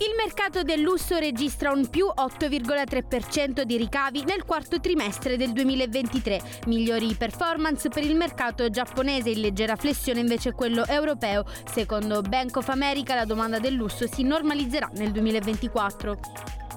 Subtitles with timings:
[0.00, 6.40] Il mercato del lusso registra un più 8,3% di ricavi nel quarto trimestre del 2023,
[6.66, 11.44] migliori performance per il mercato giapponese, in leggera flessione invece quello europeo.
[11.68, 16.67] Secondo Bank of America la domanda del lusso si normalizzerà nel 2024.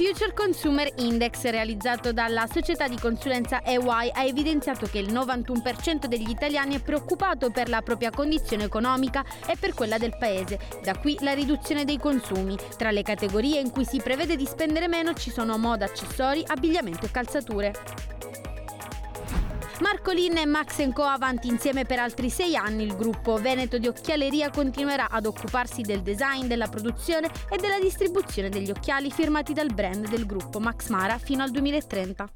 [0.00, 6.30] Future Consumer Index realizzato dalla società di consulenza EY ha evidenziato che il 91% degli
[6.30, 10.58] italiani è preoccupato per la propria condizione economica e per quella del paese.
[10.82, 12.56] Da qui la riduzione dei consumi.
[12.78, 17.04] Tra le categorie in cui si prevede di spendere meno ci sono moda, accessori, abbigliamento
[17.04, 17.72] e calzature.
[19.80, 24.50] Marcolin e Max Co avanti insieme per altri sei anni, il gruppo Veneto di Occhialeria
[24.50, 30.08] continuerà ad occuparsi del design, della produzione e della distribuzione degli occhiali firmati dal brand
[30.08, 32.30] del gruppo Max Mara fino al 2030.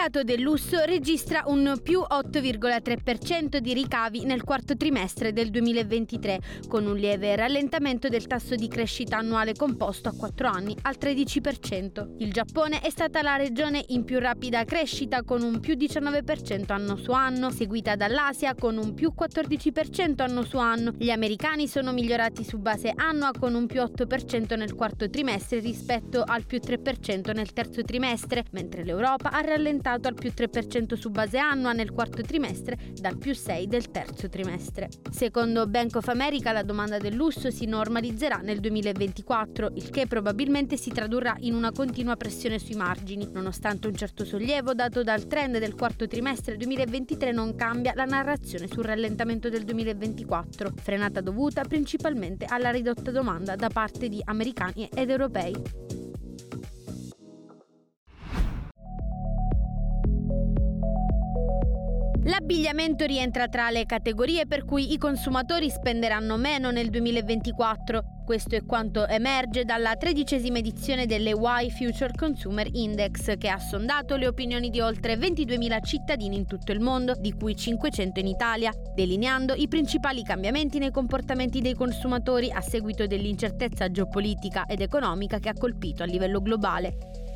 [0.00, 6.86] Mercato del lusso registra un più 8,3% di ricavi nel quarto trimestre del 2023, con
[6.86, 12.14] un lieve rallentamento del tasso di crescita annuale composto a 4 anni al 13%.
[12.16, 16.96] Il Giappone è stata la regione in più rapida crescita con un più 19% anno
[16.96, 20.94] su anno, seguita dall'Asia con un più 14% anno su anno.
[20.96, 26.22] Gli americani sono migliorati su base annua con un più 8% nel quarto trimestre rispetto
[26.24, 31.10] al più 3% nel terzo trimestre, mentre l'Europa ha rallentato aumentato al più 3% su
[31.10, 34.88] base annua nel quarto trimestre dal più 6 del terzo trimestre.
[35.10, 40.76] Secondo Bank of America la domanda del lusso si normalizzerà nel 2024, il che probabilmente
[40.76, 43.28] si tradurrà in una continua pressione sui margini.
[43.32, 48.68] Nonostante un certo sollievo dato dal trend del quarto trimestre 2023 non cambia la narrazione
[48.68, 55.10] sul rallentamento del 2024, frenata dovuta principalmente alla ridotta domanda da parte di americani ed
[55.10, 55.99] europei.
[62.50, 68.22] L'abbigliamento rientra tra le categorie per cui i consumatori spenderanno meno nel 2024.
[68.24, 74.16] Questo è quanto emerge dalla tredicesima edizione delle Y Future Consumer Index, che ha sondato
[74.16, 78.72] le opinioni di oltre 22.000 cittadini in tutto il mondo, di cui 500 in Italia,
[78.96, 85.50] delineando i principali cambiamenti nei comportamenti dei consumatori a seguito dell'incertezza geopolitica ed economica che
[85.50, 87.29] ha colpito a livello globale.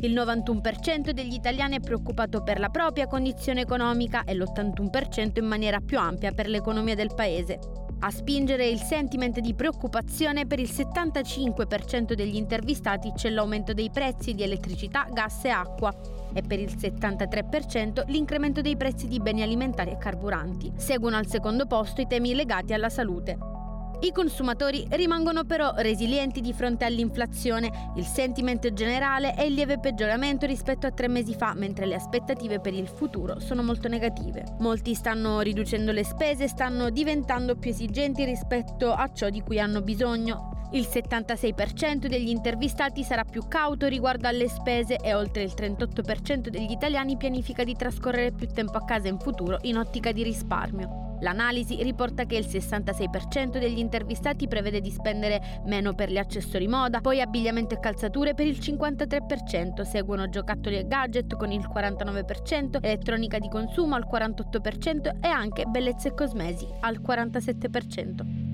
[0.00, 5.80] Il 91% degli italiani è preoccupato per la propria condizione economica e l'81% in maniera
[5.80, 7.58] più ampia per l'economia del paese.
[8.00, 14.34] A spingere il sentiment di preoccupazione per il 75% degli intervistati c'è l'aumento dei prezzi
[14.34, 15.94] di elettricità, gas e acqua
[16.34, 20.72] e per il 73% l'incremento dei prezzi di beni alimentari e carburanti.
[20.76, 23.55] Seguono al secondo posto i temi legati alla salute.
[23.98, 30.44] I consumatori rimangono però resilienti di fronte all'inflazione, il sentimento generale è in lieve peggioramento
[30.44, 34.44] rispetto a tre mesi fa, mentre le aspettative per il futuro sono molto negative.
[34.58, 39.80] Molti stanno riducendo le spese, stanno diventando più esigenti rispetto a ciò di cui hanno
[39.80, 40.55] bisogno.
[40.72, 46.72] Il 76% degli intervistati sarà più cauto riguardo alle spese e oltre il 38% degli
[46.72, 51.18] italiani pianifica di trascorrere più tempo a casa in futuro in ottica di risparmio.
[51.20, 57.00] L'analisi riporta che il 66% degli intervistati prevede di spendere meno per gli accessori moda,
[57.00, 63.38] poi abbigliamento e calzature per il 53%, seguono giocattoli e gadget con il 49%, elettronica
[63.38, 68.45] di consumo al 48% e anche bellezza e cosmesi al 47%.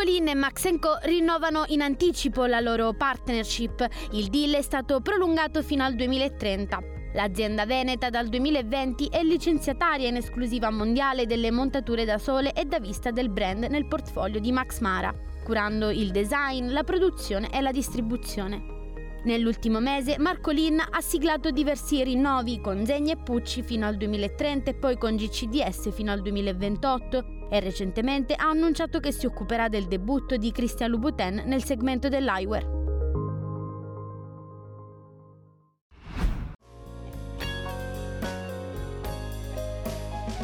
[0.00, 3.86] Marcolin e Max Co rinnovano in anticipo la loro partnership.
[4.12, 6.78] Il deal è stato prolungato fino al 2030.
[7.12, 12.80] L'azienda veneta dal 2020 è licenziataria in esclusiva mondiale delle montature da sole e da
[12.80, 15.14] vista del brand nel portfolio di Max Mara,
[15.44, 18.79] curando il design, la produzione e la distribuzione.
[19.22, 24.74] Nell'ultimo mese Marcolin ha siglato diversi rinnovi con Zegni e Pucci fino al 2030 e
[24.74, 30.36] poi con GCDS fino al 2028 e recentemente ha annunciato che si occuperà del debutto
[30.36, 32.79] di Christian Louboutin nel segmento dell'eyewear.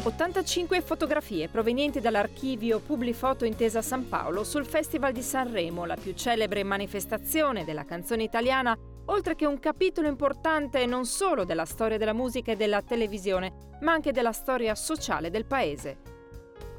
[0.07, 6.63] 85 fotografie provenienti dall'archivio Publifoto Intesa San Paolo sul Festival di Sanremo, la più celebre
[6.63, 8.73] manifestazione della canzone italiana
[9.07, 13.91] oltre che un capitolo importante non solo della storia della musica e della televisione, ma
[13.91, 16.16] anche della storia sociale del paese.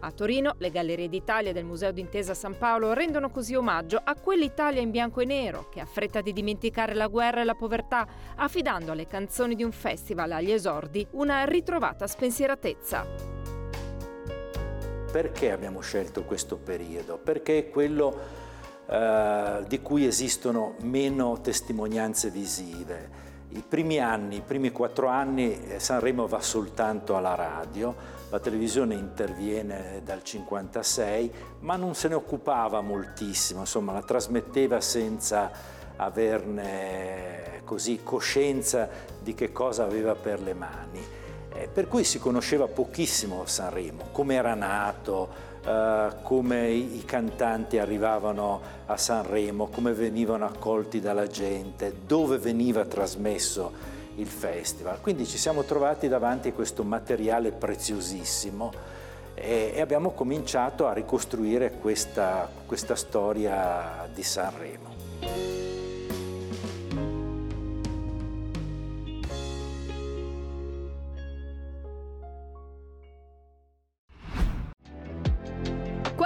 [0.01, 4.81] A Torino, le Gallerie d'Italia del Museo d'Intesa San Paolo rendono così omaggio a quell'Italia
[4.81, 8.07] in bianco e nero che ha fretta di dimenticare la guerra e la povertà,
[8.37, 13.07] affidando alle canzoni di un festival agli esordi una ritrovata spensieratezza.
[15.11, 17.19] Perché abbiamo scelto questo periodo?
[17.19, 18.17] Perché è quello
[18.87, 23.27] eh, di cui esistono meno testimonianze visive.
[23.59, 27.93] I primi anni, i primi quattro anni, eh, Sanremo va soltanto alla radio,
[28.31, 35.51] la televisione interviene dal 56, ma non se ne occupava moltissimo, insomma la trasmetteva senza
[35.97, 38.89] averne così coscienza
[39.21, 41.05] di che cosa aveva per le mani.
[41.53, 48.61] Eh, per cui si conosceva pochissimo Sanremo, come era nato, eh, come i, cantanti arrivavano
[48.87, 55.01] a Sanremo, come venivano accolti dalla gente, dove veniva trasmesso il festival.
[55.01, 58.73] Quindi ci siamo trovati davanti a questo materiale preziosissimo
[59.35, 65.58] e, e abbiamo cominciato a ricostruire questa, questa storia di Sanremo.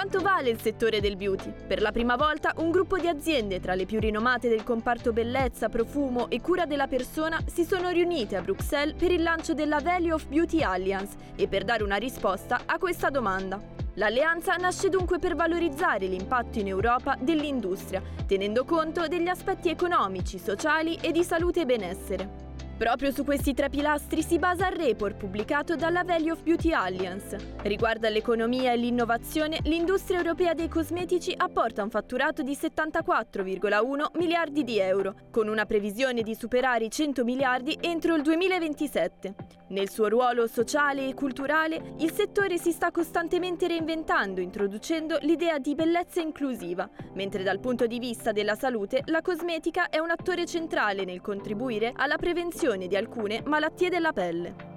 [0.02, 1.52] Quanto vale il settore del beauty?
[1.64, 5.68] Per la prima volta un gruppo di aziende tra le più rinomate del comparto bellezza,
[5.68, 10.10] profumo e cura della persona si sono riunite a Bruxelles per il lancio della Value
[10.10, 13.62] of Beauty Alliance e per dare una risposta a questa domanda.
[13.94, 20.98] L'alleanza nasce dunque per valorizzare l'impatto in Europa dell'industria, tenendo conto degli aspetti economici, sociali
[21.00, 22.41] e di salute e benessere.
[22.76, 27.54] Proprio su questi tre pilastri si basa il report pubblicato dalla Value of Beauty Alliance.
[27.62, 34.78] Riguardo all'economia e l'innovazione, l'industria europea dei cosmetici apporta un fatturato di 74,1 miliardi di
[34.78, 39.61] euro, con una previsione di superare i 100 miliardi entro il 2027.
[39.72, 45.74] Nel suo ruolo sociale e culturale, il settore si sta costantemente reinventando, introducendo l'idea di
[45.74, 51.06] bellezza inclusiva, mentre dal punto di vista della salute la cosmetica è un attore centrale
[51.06, 54.70] nel contribuire alla prevenzione di alcune malattie della pelle.